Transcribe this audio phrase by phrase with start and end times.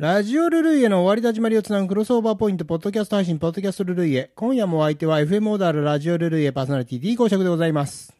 [0.00, 4.30] ラジオルルイエの終わり立ちまりをつなぐクロスオーバーポイント、ポッドキャスト配信、ポッドキャストルルイエ。
[4.34, 8.14] 今夜もお相手は FM オーダールラジオルルイエパーソナリティ D 公爵でございます。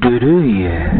[0.00, 0.90] ルルイエ。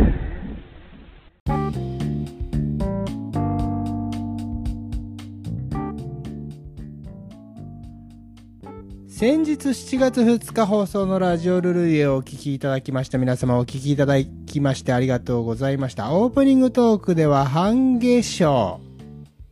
[9.09, 16.13] 先日7月2日放送のラジオルルイエをお聞きいただきました皆様お聞きいただきましてありがとうございました。
[16.13, 18.84] オープニングトークでは半夏賞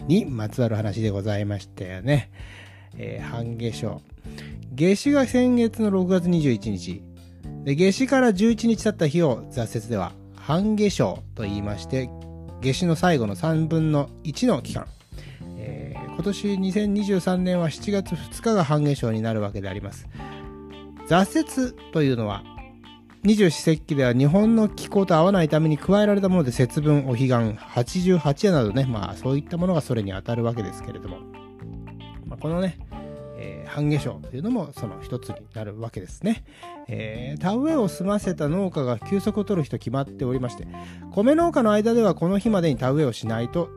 [0.07, 2.31] にまつわる話でございましたよね。
[2.97, 4.03] えー半夏賞。
[4.75, 7.03] 夏至が先月の6月21日。
[7.65, 12.11] で、夏至から11日経った日を雑説では半夏賞と言いまして、
[12.61, 14.87] 夏至の最後の3分の1の期間。
[15.57, 20.09] えー今年2023年は7月2日が半夏賞になるわけであります。
[21.09, 22.45] 挫折というのは、
[23.25, 31.19] 二十四節気では日本の気候と合わないために加えられたもので節分、お彼岸、88夜などね、まあそういったものがそれに当たるわけですけれども、
[32.27, 32.81] まあ、このね、
[33.37, 36.45] えー半夏賞というのもその一つになるわけですね。
[36.89, 40.67] えー田植えを済ませた農家が休息を取る日と決まっておりまして、
[41.13, 43.71] 米農家の間ではこの日までに田植えをしないと、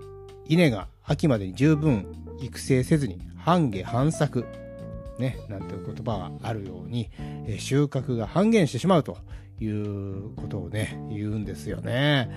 [0.47, 2.07] 稲が秋までに十分
[2.41, 4.43] 育成せずに半下半作、
[5.19, 7.09] ね、なんていう言葉があるように、
[7.47, 9.17] え収穫が半減してしまうと
[9.59, 12.29] いうことをね、言うんですよね。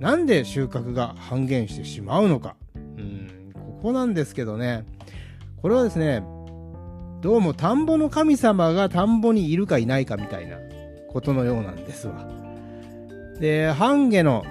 [0.00, 2.56] なんで収穫が半減してしまうのか。
[2.74, 4.84] うん、ここなんですけどね、
[5.60, 6.24] これはですね、
[7.20, 10.56] どうも田んぼの神様が田んぼにいるかいないかみたいな
[11.08, 12.28] ことのようなんですわ。
[13.38, 14.44] で、半夏の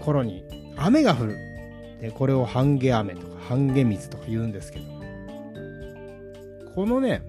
[0.00, 0.44] 頃に
[0.76, 1.36] 雨が降る。
[2.00, 4.93] で、これを半夏雨とか半夏水とか言うんですけど、
[6.74, 7.22] このね、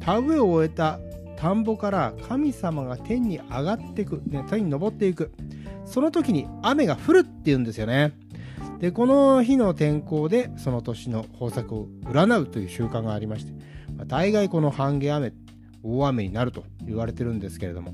[0.00, 1.00] 田植えを終えた
[1.36, 5.32] 田んぼから神様が天に上がっていく、ね、天に昇っていく。
[5.84, 8.12] その時に雨が降るって言うんですよね。
[8.80, 13.52] で、この日の天候でその年の豊作を占うという習慣がありまして、
[13.96, 15.32] まあ、大概この半夏雨、
[15.82, 17.92] 大雨になると言われてるんですけれども。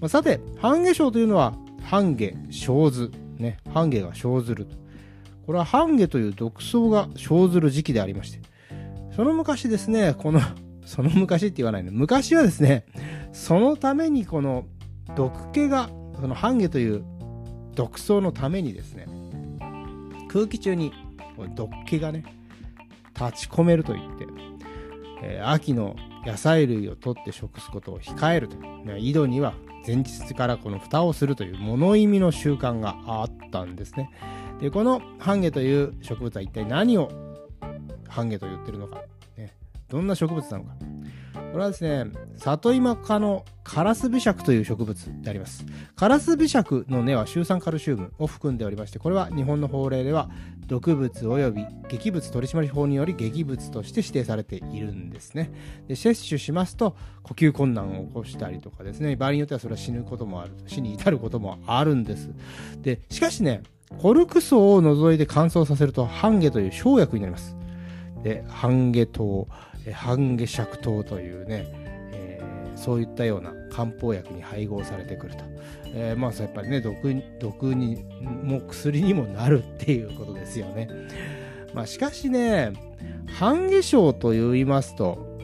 [0.00, 4.76] まあ、さて、半夏賞というのは、半夏生ず、ね、半夏が生ずると。
[5.46, 8.40] これは半夏という毒草が生ずる時期でありまして、
[9.14, 10.40] その昔ですね、この、
[10.84, 11.92] その昔って言わないの。
[11.92, 12.84] 昔はですね、
[13.32, 14.66] そのためにこの
[15.14, 15.88] 毒気が、
[16.20, 17.04] その半夏という
[17.74, 19.06] 毒草のためにですね、
[20.28, 20.92] 空気中に
[21.54, 22.24] 毒気がね、
[23.18, 24.26] 立ち込めると言って、
[25.22, 25.94] えー秋の
[26.26, 28.56] 野菜類を取って食すことを控えると。
[28.96, 29.54] 井戸には
[29.86, 34.10] 前日からこの蓋をするという物意味の習慣があったんですね。
[34.60, 37.10] で、この半夏という植物は一体何を
[38.14, 39.02] 半夏と言ってるのか、
[39.36, 39.52] ね、
[39.88, 40.74] どんな植物なのか。
[41.52, 45.64] これはですね、里芋科のカラスビシャクという植物であります。
[45.94, 50.30] カラスビシャクの根はシュウ酸カルシウムを含んでおりまして、これは日本の法令では
[50.66, 55.52] 毒物及び劇物取締法により劇物として指定されているんですね。
[55.88, 62.30] で摂取しますと呼吸困難を起こしたりとかですね、場合によってはそれは死ぬこともある、死に至ることもあるんです。
[62.80, 63.62] で、しかしね、
[63.98, 67.56] コルク層を除いて乾燥させると半夏という生薬になります。
[68.24, 69.46] で、半夏糖、
[69.92, 71.66] 半夏釈糖というね、
[72.12, 75.44] えーそういったような漢方薬に配合されてくると。
[75.94, 78.04] えーまあやっぱりね、毒に、毒に
[78.42, 80.88] も薬にもなるっていうことですよね。
[81.72, 82.72] まあしかしね、
[83.38, 85.34] 半夏症と言いますと、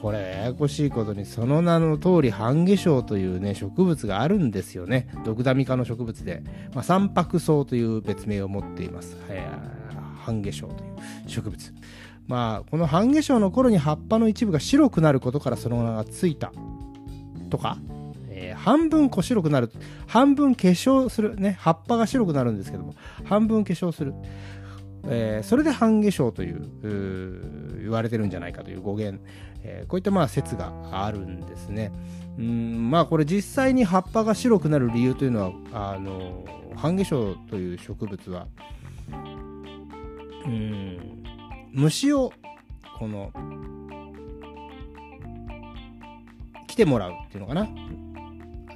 [0.00, 6.40] これややこしいことにその名の通り半夏症というね植物があるんですよね毒ダミ科の植物で、
[6.72, 9.87] まあ、三白草という別名を持っています、えー
[10.28, 10.96] 半夏症という
[11.26, 11.74] 植物。
[12.26, 16.52] まあこの半夏症の頃に葉っぱの一部が白くなることからその名がついた
[17.48, 17.78] とか、
[18.28, 19.70] えー半分こ白くなる
[20.06, 22.94] 半分化粧するね葉っぱが白くなるんですけども
[23.24, 24.14] 半分化粧する。
[25.06, 29.22] えーそれで半夏症という言われてるんじゃないかという語源、
[29.62, 30.72] えーこういったまあ説が
[31.04, 31.92] あるんですね。
[32.38, 35.40] うんまあこれ実際に葉っぱが白くなる理由というの
[35.72, 36.44] はあの
[36.76, 38.46] 半夏症という植物は
[41.72, 42.32] 虫を
[42.98, 43.32] この
[46.66, 47.68] 来てもらうっていうのかな？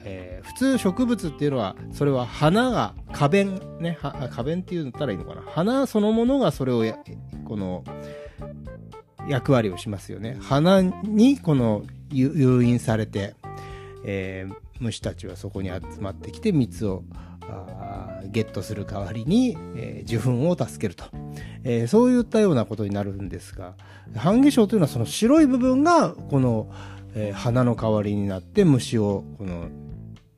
[0.04, 3.96] えー普通植物っていうのはそれは花が花弁ね。
[4.00, 5.42] 花弁って言ったらいいのかな？
[5.42, 6.84] 花そのものがそれを
[7.44, 7.84] この
[9.28, 10.36] 役割をしますよね。
[10.40, 13.34] 花にこの誘引されて、
[14.04, 17.04] えー虫たちはそこに集まってきて蜜を
[18.26, 21.04] ゲットする代わりに、えー受粉を助けると、
[21.64, 23.74] えーそういったようなことになるんですが
[24.16, 26.70] 半夏症というのはその白い部分がこの、
[27.14, 29.68] えー花の代わりになって虫をこの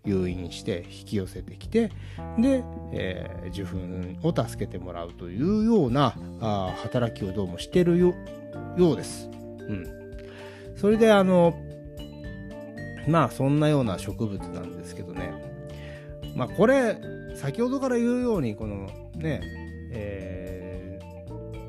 [0.05, 1.91] 誘引して引き寄せてきて
[2.39, 2.63] で、
[2.93, 3.65] えー、受
[4.23, 8.15] 粉を助けてもらうというようなあ働きをどうもしてるよ
[8.79, 9.31] うです。
[9.61, 9.87] うん、
[10.77, 11.55] それであの
[13.09, 15.33] まあそんなような植物なんですけどね
[16.37, 16.99] まあこれ
[17.35, 19.41] 先ほどから言うようにこのね、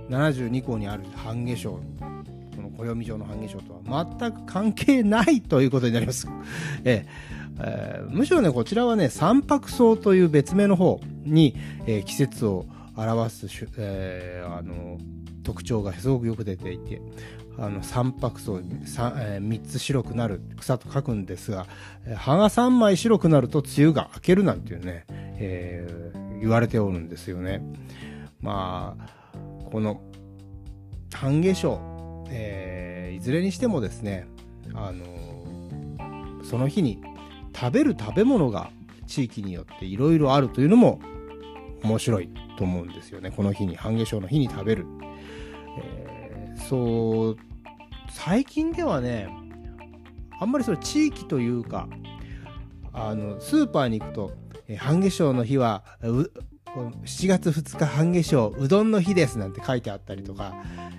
[0.10, 6.28] 72項にある半夏生この暦上の半夏生とは全く関係ないということになります。
[6.84, 11.56] えーえー、むしろね、こちらはね、三白草という別名の方に、
[11.86, 12.66] えー、季節を
[12.98, 13.48] 表す、
[13.78, 14.98] えー、あの
[15.44, 17.02] 特徴がすごくよく出ていて、
[17.58, 18.62] あの三白草 3,、
[19.18, 21.66] えー、3つ白くなる草と書くんですが、
[22.16, 27.62] 葉が3枚白くなると梅雨が明けるなんていうね、えー、言われておるんですよね。
[28.42, 29.25] まあ、
[29.72, 30.02] この
[31.14, 31.80] 半夏生、
[32.30, 34.28] えー、いずれにしてもですね、
[34.74, 35.06] あの
[36.44, 37.02] その日に
[37.56, 38.70] 食べる食べ物が
[39.08, 41.00] 地域によっていろいろあるというのも
[41.84, 43.32] 面白いと思うんですよね。
[43.32, 44.86] この日に、半夏生の日に食べる。
[45.78, 47.38] えー、そう、
[48.10, 49.30] 最近ではね、
[50.40, 51.88] あんまりそれ地域というか、
[52.94, 54.32] あの、スーパーに行くと、
[54.78, 55.84] 半夏生の日は、
[56.76, 60.56] 7月2日半夏生、うどんの日ですなんて書いてあったりとか、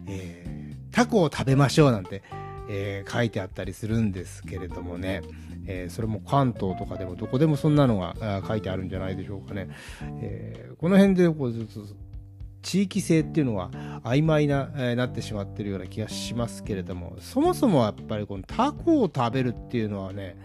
[0.07, 2.23] えー、タコを食べましょうなんて、
[2.71, 5.23] えー、書いてあったりするんですけれどもね、
[5.67, 9.69] えー、それも関東とかでもどこでもそんなのが書いてあるんじゃないでしょうかね。
[10.23, 11.81] え、この辺でこうずっと
[12.63, 13.71] 地域性っていうのは
[14.03, 20.37] 曖昧な、えー、なってしまってるような気がしますけれども、そもそもやっぱりこのタコを食べるっていうのはね、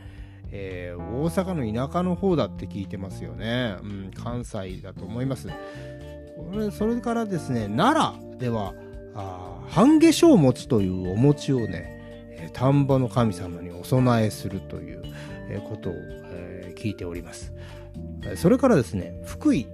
[0.52, 3.78] えー、大阪の田舎の方だって聞いてますよね。
[3.82, 5.48] うん、関西だと思います。
[5.48, 5.54] こ
[6.58, 8.74] れそれからですね、奈良では、
[9.68, 15.04] 半夏生餅というお餅をね、田んぼの神様にお供えするという
[15.70, 15.94] ことを
[16.76, 17.54] 聞いております。
[18.36, 19.68] それからですね、福井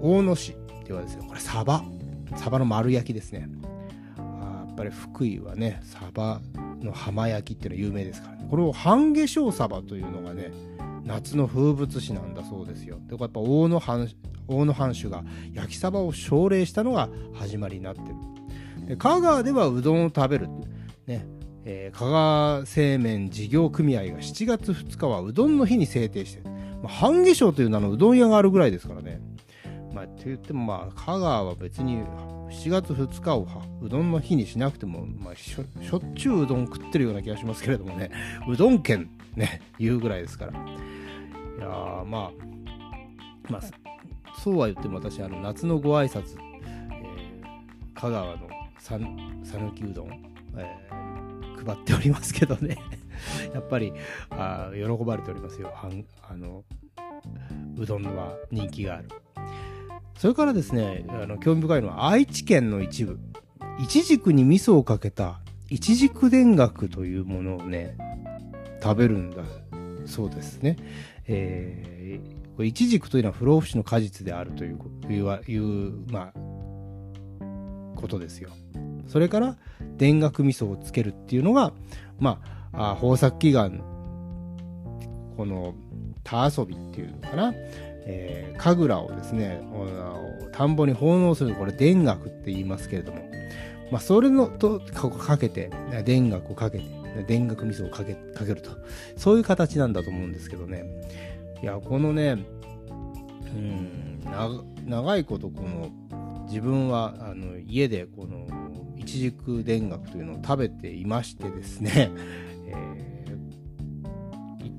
[0.00, 0.56] 大野市
[0.86, 1.82] ではですね、これサバ、
[2.36, 3.48] サバの丸焼きですね。
[4.18, 6.40] やっぱり福井はね、サバ
[6.84, 8.46] の浜焼きっていうのは有名ですからね。
[8.50, 10.52] これを半夏生サバというのがね、
[11.04, 12.98] 夏の風物詩なんだそうですよ。
[13.06, 14.08] で、やっぱ大野藩
[14.48, 18.06] 大野藩主が焼きサバを奨励したのが始まりになってる。
[18.86, 20.48] で香川ではうどんを食べる。
[21.06, 21.26] ね、
[21.64, 26.42] えー、香川製麺事業組合が7月2日はうどんの日に制定して。
[26.84, 29.20] 半夏生という名のうどん屋があるぐらいですからね。
[29.92, 32.02] まあ、って言ってもまあ、香川は別に
[32.50, 33.46] 7月2日を
[33.80, 38.10] うどんの日にしなくても、まあしょ、しょっちゅううどん食ってるような気がしますけれどもね、
[38.48, 40.52] うどん県ね、言うぐらいですから。
[40.52, 40.54] い
[41.60, 41.68] や、
[42.04, 42.32] まあ、
[43.48, 43.60] まあ、
[44.40, 48.48] そうは言っても私、あの、夏のご挨拶、えー、香川の
[48.78, 49.06] さぬ
[49.74, 50.08] きうどん、
[50.56, 51.12] えー
[51.64, 52.76] 配っておりますけどね。
[53.54, 53.92] やっぱり
[54.30, 55.72] あ喜ばれておりますよ。
[55.74, 56.64] あの
[57.76, 59.08] うどんは人気がある。
[60.22, 63.18] それからですねあの興味深いのは愛知県の一部
[63.80, 67.96] いちじくに味噌をかけたいちじく田楽というものをね
[68.80, 69.42] 食べるんだ
[70.06, 70.76] そうですね。
[71.26, 74.78] えー、これイチジクというのは不老不死の果実であるという
[75.12, 76.38] いういうまあ
[77.96, 78.50] ことですよ。
[79.08, 79.56] それから
[79.98, 81.72] 田楽味噌をつけるっていうのが、
[82.20, 82.40] ま
[82.72, 83.82] あ、あ豊作祈願、
[85.36, 85.74] この
[86.24, 87.52] 田遊びっていうのかな、
[88.06, 89.60] えー、神楽をですね、
[90.52, 93.22] 田んぼに奉納する、これ田楽って言いますけれども、
[93.90, 96.84] まあ、それのとかけて、田楽をかけて、
[97.26, 98.70] 田楽味噌をかけかけると、
[99.16, 100.84] そういう形なんだと思うんですけどね。
[101.62, 102.44] いや、このね、
[103.54, 104.20] うん、
[104.86, 105.90] 長いことこの
[106.46, 108.46] 自分はあの家でこの
[108.96, 112.10] いちじく田楽というのを食べていましてですね、
[112.68, 113.11] えー、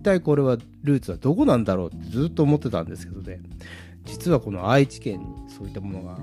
[0.04, 3.42] 体これはルーツはどこなんだろうってずっと思ってたんですけどね
[4.06, 6.18] 実はこの愛知県にそういったものがあっ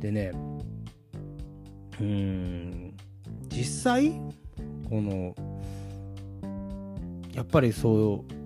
[0.00, 0.32] てでね
[2.00, 2.96] うーん
[3.48, 4.12] 実際
[4.88, 5.34] この
[7.34, 8.36] やっぱりそう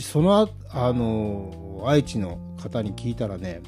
[0.00, 3.62] そのあの愛知の方に聞いたらね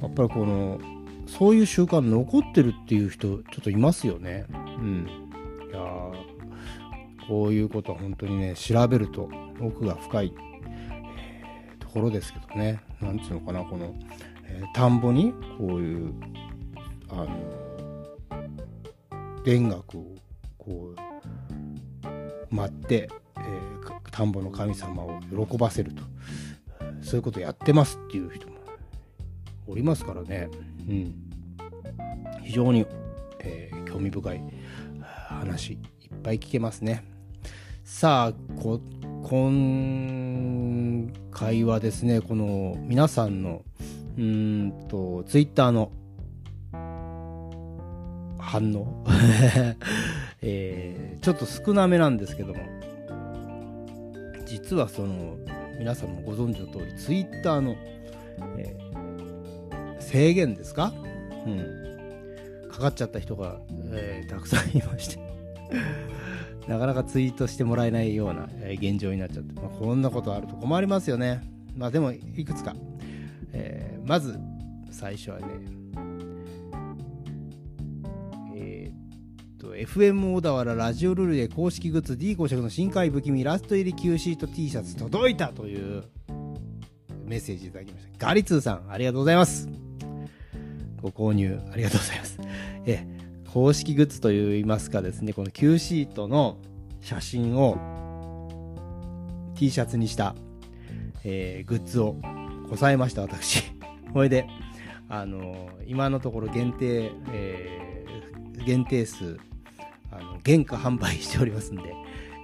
[0.00, 0.80] やっぱりこの
[1.26, 4.46] そういう習慣残ってるっていう人ちょっといますよね。
[4.50, 5.06] うん。
[5.70, 5.80] いや
[7.28, 9.28] こういうことは本当にね調べると
[9.60, 10.34] 奥が深い、
[10.72, 13.94] えー、ところですけどね何ていうのかなこの、
[14.44, 16.14] えー、田んぼにこういう
[17.10, 17.28] あの
[19.44, 20.14] 田楽を
[20.56, 20.94] こ
[22.50, 26.02] う待って、えー、田んぼの神様を喜ばせると
[27.02, 28.54] そういうことやってますっていう人も
[29.66, 30.48] おりますからね。
[30.88, 31.14] うん、
[32.42, 32.86] 非常に、
[33.40, 34.42] えー、興味深い
[35.28, 35.78] 話いっ
[36.22, 37.17] ぱい聞けますね。
[37.90, 38.80] さあ、こ、
[39.24, 43.62] 今回はですね、この皆さんの、
[44.18, 45.90] うんと、ツイッターの
[48.38, 49.04] 反応、
[50.42, 52.60] えー、ちょっと少なめなんですけども、
[54.44, 55.38] 実はその、
[55.78, 57.74] 皆さんもご存知の通り、ツイッターの、
[58.58, 60.92] えー、制限ですか？
[61.46, 62.68] うん。
[62.70, 65.18] かかっちゃった人が、えー、たくさんいまして。
[66.68, 71.42] なかなかツイートしてもらえないような、現状になっちゃって、まあ、こんなことあると困りますよね。
[71.74, 72.76] まあでも、いくつか。
[73.52, 74.38] えー、まず、
[74.90, 75.46] 最初はね、
[78.54, 86.04] えー、っと、FM 小田原ラジオルールで公式グッズ D 公爵の深海不気味ラスト入り Q シート T シャツ届いたという
[87.24, 88.26] メッセージいただきました。
[88.26, 89.70] ガリツーさん、ありがとうございます。
[91.00, 92.38] ご購入ありがとうございます。
[92.84, 93.17] え
[93.52, 96.58] 公式グッズといいますかですね、この Q シートの
[97.00, 97.78] 写真を
[99.54, 100.34] T シャツにした、
[101.24, 102.16] えー、グッズを
[102.68, 103.62] こさえました、私。
[104.12, 104.46] これで、
[105.08, 109.38] あのー、今のところ限定、えー、限定数、
[110.10, 111.94] あの、原価販売しておりますんで、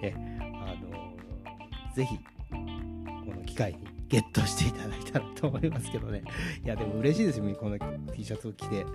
[0.03, 2.19] え、あのー、ぜひ、
[2.51, 6.23] この機会にゲットしていただいたらと思いますけどね。
[6.65, 7.79] いや、でも嬉しいですよ、この
[8.13, 8.87] T シャツを着て、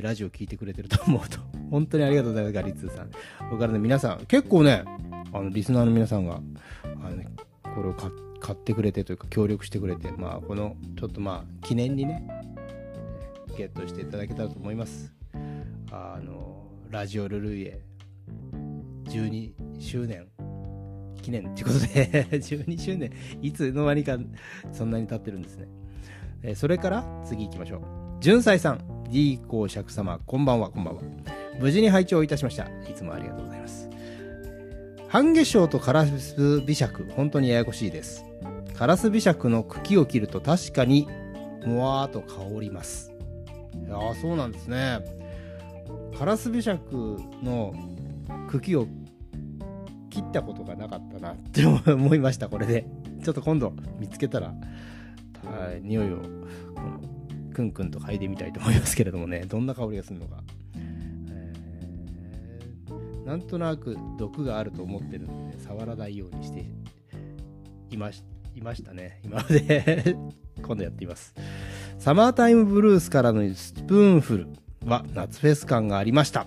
[0.00, 1.38] ラジオ聴いてくれてると思うと。
[1.70, 3.10] 本当にありがとうございます、ガリツーさん。
[3.50, 4.84] 僕からね、皆さん、結構ね、
[5.32, 6.40] あの、リスナーの皆さんが、
[6.82, 7.28] あの、ね、
[7.62, 12.26] これを買ってくれてというか、協力してくれて、まあ、この、ちょっとまあ、記念にね、
[13.56, 15.12] ゲットしていただけたらと思います。
[15.90, 17.80] あの、ラジオルルイエ、
[19.06, 20.26] 12周年
[21.28, 24.18] 記念っていうことで 12周年、いつの間にか
[24.72, 25.68] そんなに経ってるんですね。
[26.42, 27.80] えー、それから次行きましょう。
[28.20, 31.02] 純斎さん、D 公爵様、こんばんは、こんばんは。
[31.60, 32.64] 無事に拝聴いたしました。
[32.64, 33.90] いつもありがとうございます。
[35.08, 38.24] 半夏生とカラス美尺、本当にややこしいです。
[38.74, 41.08] カラス美尺の茎を切ると確かに、
[41.66, 43.12] もわーっと香ります。
[43.86, 45.00] いやそうなんですね。
[46.18, 47.74] カラス美尺の
[48.50, 48.86] 茎を
[50.28, 52.86] ったことがなかったなって思いました、これで。
[53.22, 54.54] ちょっと今度見つけたら、は
[55.76, 56.22] い、匂いを、こ
[56.80, 57.00] の、
[57.52, 60.42] クンクンと嗅いでみたいと思いますけれどもね、どんな香りがするのか。
[60.76, 66.64] えー、なんとなく毒があると思ってるので、触らないようにして
[67.90, 68.22] いまし
[68.54, 69.20] いましたね。
[69.24, 70.16] 今まで
[70.62, 71.34] 今度やってみます。
[71.98, 74.46] サマータイムブルースからのスプーンフル
[74.84, 76.46] は夏フェス感がありました。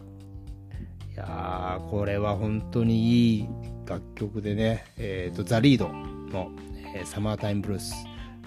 [1.13, 3.47] いやー、これは本当にいい
[3.85, 6.51] 楽曲でね、えっ、ー、と、ザ・リードの、
[6.95, 7.93] えー、サマータイム・ブルース、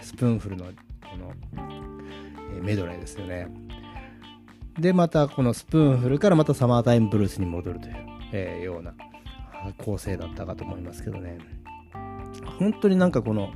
[0.01, 1.33] スプーンフルのこの、
[2.57, 3.49] えー、メドレーですよね。
[4.79, 7.95] で、またこのスプーンフルからまたサマータイム・ブルースに戻るという、
[8.33, 8.95] えー、ような
[9.79, 11.39] 構成だったかと思いますけどね。
[12.59, 13.53] 本当になんかこの、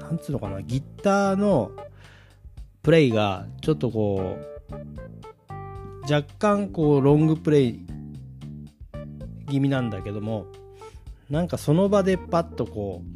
[0.00, 1.70] なんつうのかな、ギターの
[2.82, 4.44] プレイがちょっとこう、
[6.12, 7.80] 若干こうロングプレイ
[9.44, 10.46] 気味なんだけども
[11.30, 13.14] なんかその場でパッとこう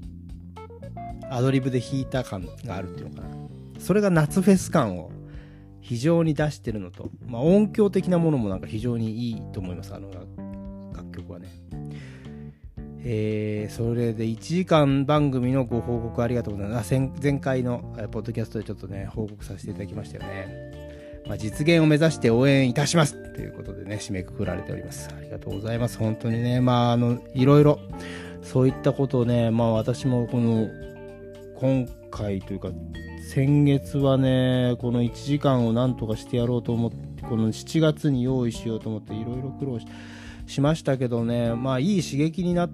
[1.30, 3.36] アドリブで弾いた感があるっていうのかな。
[3.78, 5.10] それが夏フェス感を
[5.80, 9.94] 非常に出してるのと、まあ、音響的なものもなんか非常にいいと思います。
[9.94, 11.48] あの楽曲はね。
[13.10, 16.94] えー、それで1時間番組のご報告ありがとうございます。
[17.22, 20.77] 前回のポッドキャストでちょっとね報告させていただきましたよね。
[21.28, 25.10] まあ、実現を目指して応援いたしますということでね、締めくくられております。
[25.14, 25.98] ありがとうございます。
[25.98, 27.78] 本当にね、まあ、あの、いろいろ、
[28.42, 30.68] そういったことをね、まあ私もこの、
[31.54, 32.70] 今回というか、
[33.28, 39.78] 先月はね、この1時間をなんとかしてやろうと思って、この7月に用意しようと思っていろいろ苦労
[40.46, 42.70] しましたけどね、まあいい刺激にな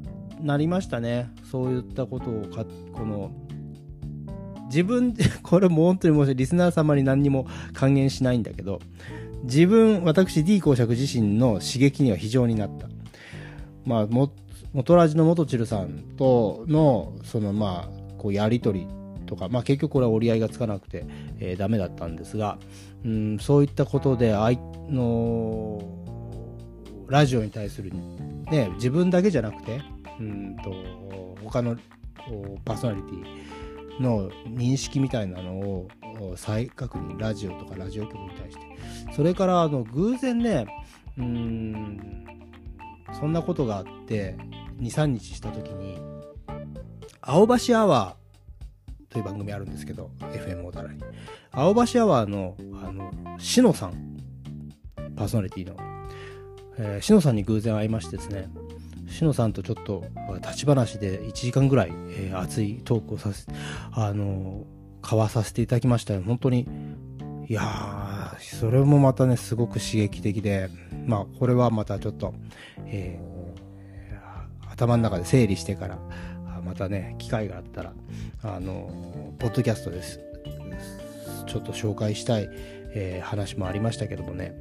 [0.57, 1.29] りましたね。
[1.51, 3.33] そういったことをか、この、
[4.75, 8.81] 自分、 これも本当に申し訳リスナー様に何にも還元しないんだけど、
[9.45, 12.89] 自分、私 D 公爵自身の刺激には非常になった。
[13.85, 14.33] まあ、も、
[14.73, 18.89] 元ラジの元チルさんとの、そのまあ、こうやりとり
[19.27, 21.07] とか、まあ結局これは折り合いがつかなくて、
[21.39, 22.59] えー、ダメだったんですが、
[23.05, 25.81] うん、そういったことで、あいの、
[27.07, 27.93] ラジオに対する、
[28.51, 29.81] ね、自分だけじゃなくて、
[30.19, 30.75] うんと、
[31.45, 31.77] 他の
[32.65, 33.25] パーソナリティ、
[34.01, 35.89] の認識みたいなのを
[36.37, 38.65] 再確認ラジオとかラジオ局に対して。
[39.15, 40.67] それからあの偶然ね
[41.19, 42.25] うん
[43.13, 44.37] そんなことがあって
[44.81, 45.99] 23日した時に
[47.23, 51.03] 「青橋アワー」という番組あるんですけど FM 小田原に。
[51.53, 54.19] 青橋アワーのあのしのさん
[55.15, 55.77] パーソナリティの、
[56.79, 58.49] えー、しのさんに偶然会いましてですね
[59.15, 60.05] しのさんとちょっと
[60.43, 63.47] 立ち話で1時間ぐらい、えー、熱いトークをさせ、
[63.93, 66.23] あのー、交わさせていただきましたよ。
[66.23, 66.67] 本当に、
[67.49, 70.69] いや、それもまたね、すごく刺激的で、
[71.07, 72.35] まあ、これはまたちょっと、
[72.87, 75.99] えー、頭の中で整理してから、
[76.65, 77.93] またね、機会があったら、
[78.43, 80.19] あのー、ポッドキャストです。
[81.47, 82.49] ちょっと紹介したい、
[82.95, 84.57] えー、話もありましたけどもね、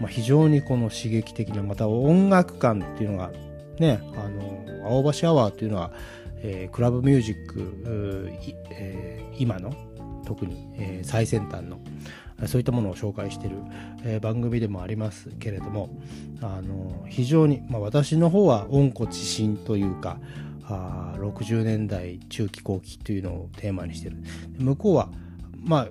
[0.00, 3.32] まあ、非常にこの刺激的な、また音楽感っていうのが、
[3.78, 5.92] ね、あの、青葉アワーっていうのは、
[6.42, 8.32] えー、クラブミュージック、
[8.70, 9.74] えー、今の、
[10.24, 11.78] 特に、えー、最先端の、
[12.46, 13.56] そういったものを紹介している、
[14.04, 15.88] えー、番組でもありますけれども、
[16.42, 20.18] あの非常に、まあ、私の方は温故知新というか
[20.64, 24.16] あ60年代中期後期というのをテーマにしてる。
[24.58, 25.08] 向こうは
[25.64, 25.88] まあ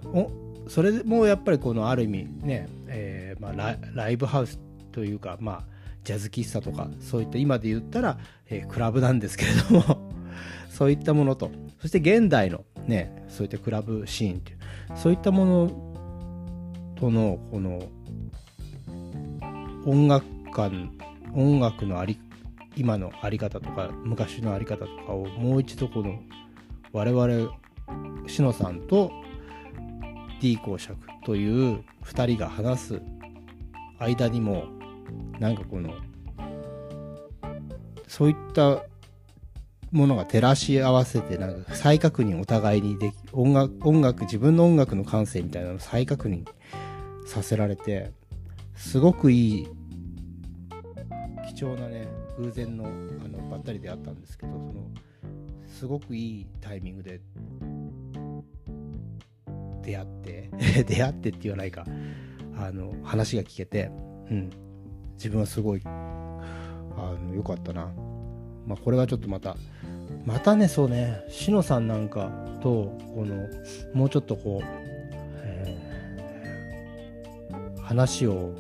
[0.68, 4.60] それもやっぱりこのある意味ね、えー、まあ、ライブハウス
[4.92, 5.64] というか、まあ、
[6.06, 10.12] ジャズ喫茶とかそういった今で言ったら、えー、クラブなんですけれども
[10.70, 11.52] そういったものと。
[11.82, 14.58] そして現代のねそういったクラブシーンっていう
[14.96, 17.84] そういったものとのこの
[19.86, 20.98] 音楽感
[21.34, 22.20] 音楽のあり
[22.76, 26.20] 今のあり方とか昔のあり方とかをもう一度この
[26.92, 27.52] 我々
[28.28, 29.12] しのさんと
[30.42, 33.02] D 公爵という2人が話す
[34.00, 34.66] 間にも
[35.40, 35.94] なんかこの
[38.08, 38.84] そういった
[39.92, 46.46] ものが照らし合わせてなんか再確認お互いにでき音楽音楽自分の音楽の感性みたいなのを再確認
[47.26, 48.12] させられて
[48.76, 49.68] すごくいい
[51.56, 52.08] 貴重なね
[52.38, 52.88] 偶然のあ
[53.28, 54.74] のばったりであったんですけどその
[55.66, 57.22] すごくいいタイミングで
[59.82, 60.50] 出会って
[60.84, 61.86] 出会ってって言わないか。
[62.58, 63.92] あの話が聞けて、
[64.30, 64.50] うん、
[65.16, 65.90] 自分はすごいあ
[67.28, 67.92] のよかったな、
[68.66, 69.56] まあ、これはちょっとまた
[70.26, 72.30] またねそうねしのさんなんか
[72.62, 73.48] とこの
[73.94, 74.66] もうちょっとこう、
[75.44, 78.54] えー、話を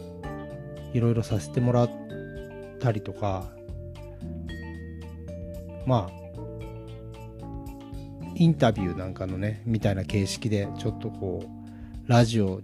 [0.93, 1.89] いろいろさせてもらっ
[2.79, 3.49] たりとか
[5.85, 6.25] まあ
[8.35, 12.61] インタビューなんかのねみたいな形式でちょっとこうラジオ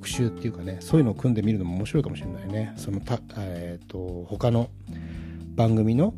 [0.00, 2.72] 特集っていうかねそういうのを組んでみるのも面白いかもしれないね。
[2.76, 4.70] そのた、えーと、他の
[5.54, 6.14] 番組の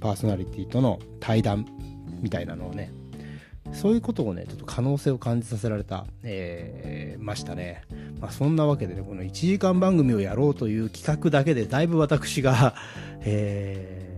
[0.00, 1.66] パーソナリティとの対談
[2.22, 2.92] みたいなのをね
[3.72, 7.82] そういうことをねちょっと可能性を感じさせられた、えー、ましたね、
[8.20, 12.74] まあ、そんなわけでねこの1時間番組をやろうという企画だけでだいぶ私が、
[13.20, 14.10] えー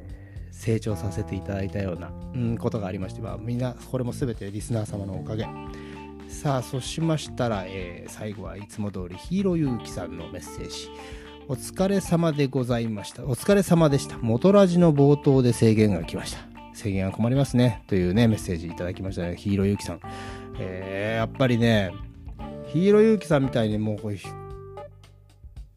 [0.52, 5.44] 成長させていただいたような、うん、ことがありまして、ま、みんなこれも全てリスナー様のおかげ。
[6.32, 10.90] さあそうしましたら、えー、最後はいつも通りヒーローゆうきさんのメッセージ。
[11.46, 13.22] お疲れ様でございました。
[13.24, 14.18] お疲れ様でした。
[14.18, 16.40] 元ラジの冒頭で制限が来ました。
[16.74, 17.84] 制限は困りますね。
[17.86, 19.36] というねメッセージいただきましたね。
[19.36, 20.00] ヒーローゆうきさん。
[20.58, 21.92] えー、やっぱりね
[22.66, 24.14] ヒーローゆうきさんみたいにもうこう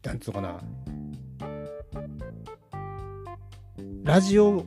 [0.02, 0.58] なんつうのかな。
[4.02, 4.64] ラジオ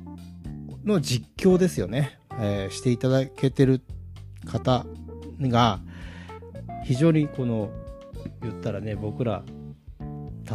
[0.85, 3.81] の実況ですよね、えー、していただけてる
[4.45, 4.85] 方
[5.39, 5.79] が
[6.83, 7.69] 非常にこの
[8.41, 9.43] 言ったらね僕ら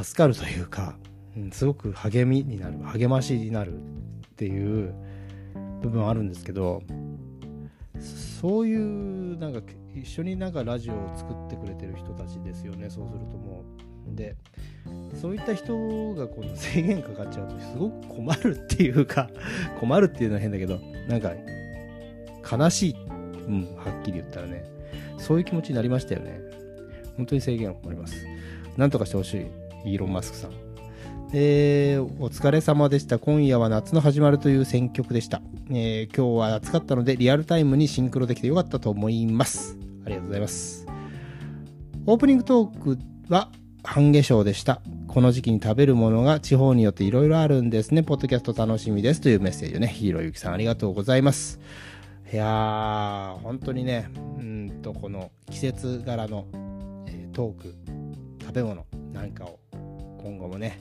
[0.02, 0.96] 助かるというか、
[1.36, 3.80] うん、すごく励みになる励ましになるっ
[4.36, 4.94] ていう
[5.80, 6.82] 部分あるんですけど
[8.40, 9.60] そういうなんか
[9.94, 13.64] 一緒になんかラジオを作ってくれてる人たちですよねそうするとも
[14.10, 14.14] う。
[14.14, 14.36] で
[15.20, 19.30] そういった人がこの制限かかっちゃうとすごく困るっていうか
[19.80, 21.32] 困るっていうのは変だけどなんか
[22.56, 24.73] 悲しい、うん、はっきり言ったらね。
[25.24, 26.40] そういう気持ちになりましたよね
[27.16, 28.26] 本当に制限は困ります
[28.76, 29.34] なんとかしてほし
[29.84, 30.64] いイーロン・マスクさん
[31.36, 33.18] えー、お疲れ様でした。
[33.18, 39.76] 今夜は夏の始まるという選曲でした、えー、今日は暑かったのでリアルタイムにシンクロできてよかったと思います。
[40.06, 40.86] ありがとうございます。
[42.06, 43.50] オープニングトークは
[43.82, 44.80] 半夏生でした。
[45.08, 48.04] この時期に食べるものが地方によっていろいろあるんですね。
[48.04, 51.58] ポッドキャスト楽しみですというメッセージをね、ヒーローゆきさんありがとうございます。
[52.34, 56.48] いやー、本当にね、うんと、この季節柄の、
[57.06, 57.76] えー、トーク、
[58.40, 59.60] 食べ物なんかを
[60.20, 60.80] 今後もね、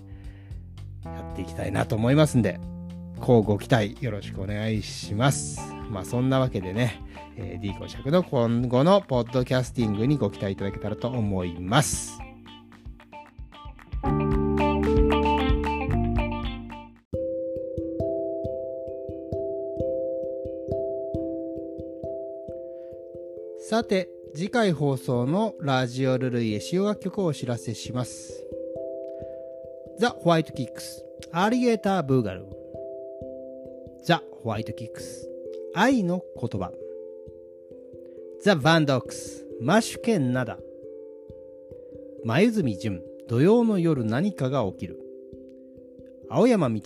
[1.06, 2.60] やっていきたいなと思いますんで、
[3.20, 5.62] こうご期待よろしくお願いします。
[5.92, 7.00] まあそんなわけでね、
[7.38, 12.18] えー、D 公爵の今後のポッドキャスティングにご期待いただけたらと思います。
[23.73, 28.45] さて、次回放送のラジオルルイエ使用楽曲をお知らせします。
[29.97, 32.45] ザ・ホワイトキックス、アリゲーター・ブーガル。
[34.05, 35.27] ザ・ホワイトキックス、
[35.73, 36.71] 愛の言葉。
[38.43, 40.59] ザ・バンドックス、マッシュケン・ナダ。
[42.25, 44.99] 前泉淳、土曜の夜何かが起きる。
[46.29, 46.79] 青山道、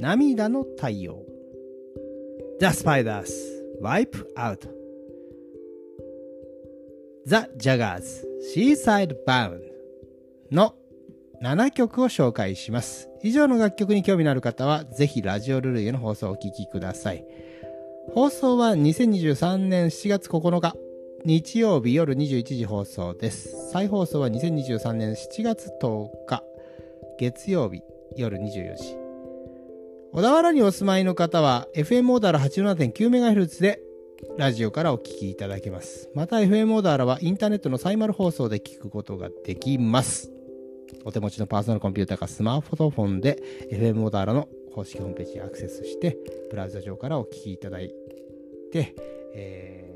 [0.00, 1.22] 涙の太陽。
[2.58, 4.83] ザ・スパイダース」「ワイプアウト
[7.26, 10.74] ザ・ジャガーズ、シーサイド・バウンの
[11.42, 13.08] 7曲を紹介します。
[13.22, 17.24] 以上の楽曲に興味のある方は、ぜひラジオルルへの放送をお聴きください。
[18.12, 20.76] 放送は2023年7月9日、
[21.24, 23.70] 日曜日夜21時放送です。
[23.70, 26.42] 再放送は2023年7月10日、
[27.18, 27.80] 月曜日
[28.16, 28.98] 夜24時。
[30.12, 33.80] 小田原にお住まいの方は、FM オーダー 87.9MHz で
[34.38, 36.08] ラジオからお聞きいただけます。
[36.14, 40.30] また FM オーダーラはインターネットのサイマル放送で聞くことができます。
[41.04, 46.16] お手持ちのパーソナルコンピューターかスマートフォンで FM オーダーラの公式ホームページにアクセスして、
[46.50, 47.94] ブラウザ上からお聞きいただい
[48.72, 48.94] て、
[49.34, 49.94] え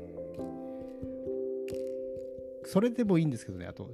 [2.63, 3.89] ー、それでもいいんですけどね、あと、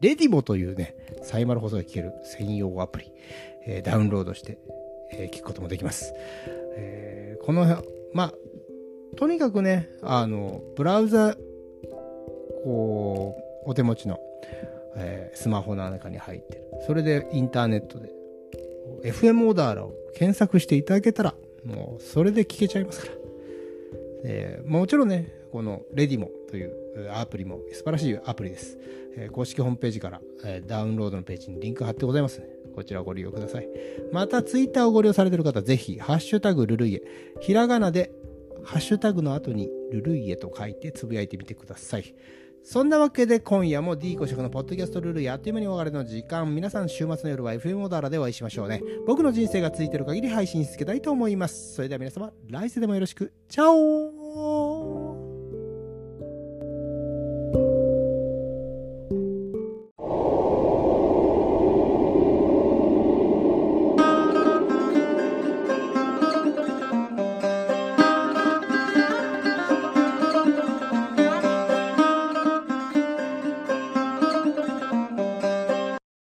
[0.00, 3.10] レディモというね、サイマル放送で聞ける専用アプリ、
[3.66, 4.58] えー、ダウンロードして、
[5.12, 6.12] えー、聞くこともできます。
[6.76, 8.34] えー、この、まあ、
[9.16, 11.36] とにかくね、あの、ブラウザ、
[12.64, 14.18] こう、お手持ちの、
[14.96, 16.64] えー、スマホの中に入ってる。
[16.86, 18.10] それでインターネットで、
[19.04, 23.12] FM オーダーラを検索していただけたら、もうそれで聞けちゃいますから。
[24.26, 26.72] えー、もちろんね、このレディモという
[27.12, 28.78] アプリも素晴らしいアプリです。
[29.16, 32.46] えー、公式ホームページから、えー、ダウンロードのページにリンク貼ってございますね。
[32.74, 33.68] こちらをご利用ください。
[34.12, 37.02] また、ツイッターをご利用されている方、ぜひ、ハッシュタグルルイエ、
[37.40, 38.10] ひらがなで、
[38.64, 42.14] ハッシュタグの後にルルイエと書いてつぶやいてみてください。
[42.62, 46.54] そんなわけで今夜も D 5色のポッドキャストルールやあっという間にお別れの時間。
[46.54, 48.80] 皆さん週末の夜は FM オーダラでお会いしましょうね。
[49.06, 51.74] 僕の人生がついてる限り配信し続けたいと思います。
[51.74, 53.34] それでは皆様、来世でもよろしく。
[53.50, 55.13] チャオ